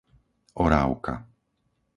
[0.63, 1.13] Orávka